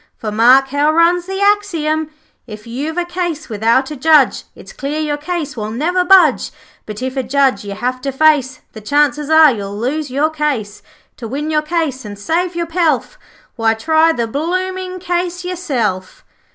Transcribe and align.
For 0.17 0.31
mark 0.31 0.69
how 0.69 0.91
runs 0.91 1.27
the 1.27 1.41
axiom 1.43 2.09
'If 2.47 2.65
you've 2.65 2.97
a 2.97 3.05
case 3.05 3.49
without 3.49 3.91
a 3.91 3.95
Judge, 3.95 4.45
It's 4.55 4.73
clear 4.73 4.99
your 4.99 5.15
case 5.17 5.55
will 5.55 5.69
never 5.69 6.03
budge; 6.03 6.49
But 6.87 7.03
if 7.03 7.15
a 7.15 7.21
Judge 7.21 7.63
you 7.63 7.73
have 7.75 8.01
to 8.01 8.11
face, 8.11 8.61
The 8.73 8.81
chances 8.81 9.29
are 9.29 9.51
you'll 9.51 9.77
lose 9.77 10.09
your 10.09 10.31
case. 10.31 10.81
To 11.17 11.27
win 11.27 11.51
your 11.51 11.61
case, 11.61 12.03
and 12.03 12.17
save 12.17 12.55
your 12.55 12.65
pelf, 12.65 13.19
Why, 13.57 13.75
try 13.75 14.11
the 14.11 14.25
blooming 14.25 14.97
case 14.97 15.45
yourself!' 15.45 16.25